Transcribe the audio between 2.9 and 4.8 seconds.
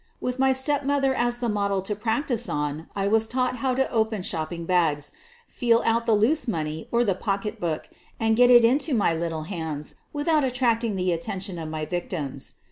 I was taught how to open shopping